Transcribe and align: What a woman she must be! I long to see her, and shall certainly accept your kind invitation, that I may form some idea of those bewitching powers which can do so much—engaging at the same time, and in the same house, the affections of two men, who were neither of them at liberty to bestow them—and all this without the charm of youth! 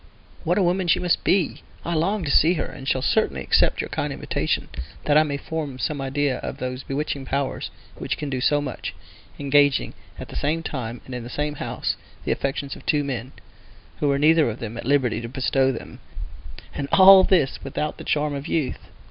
What 0.43 0.57
a 0.57 0.63
woman 0.63 0.87
she 0.87 0.97
must 0.97 1.23
be! 1.23 1.61
I 1.85 1.93
long 1.93 2.23
to 2.25 2.31
see 2.31 2.53
her, 2.55 2.65
and 2.65 2.87
shall 2.87 3.03
certainly 3.03 3.43
accept 3.43 3.81
your 3.81 3.89
kind 3.91 4.11
invitation, 4.11 4.67
that 5.05 5.15
I 5.15 5.21
may 5.21 5.37
form 5.37 5.77
some 5.77 6.01
idea 6.01 6.39
of 6.39 6.57
those 6.57 6.81
bewitching 6.81 7.23
powers 7.25 7.69
which 7.95 8.17
can 8.17 8.27
do 8.27 8.41
so 8.41 8.61
much—engaging 8.61 9.93
at 10.17 10.29
the 10.29 10.35
same 10.35 10.63
time, 10.63 11.01
and 11.05 11.13
in 11.13 11.21
the 11.21 11.29
same 11.29 11.53
house, 11.53 11.97
the 12.25 12.31
affections 12.31 12.75
of 12.75 12.83
two 12.87 13.03
men, 13.03 13.31
who 13.99 14.07
were 14.07 14.17
neither 14.17 14.49
of 14.49 14.57
them 14.57 14.75
at 14.75 14.85
liberty 14.87 15.21
to 15.21 15.29
bestow 15.29 15.71
them—and 15.71 16.87
all 16.91 17.23
this 17.23 17.63
without 17.63 17.99
the 17.99 18.03
charm 18.03 18.33
of 18.33 18.47
youth! 18.47 18.79